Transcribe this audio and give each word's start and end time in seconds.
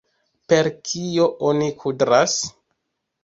Per 0.53 0.69
kio 0.91 1.27
oni 1.49 1.69
kudras? 1.83 2.39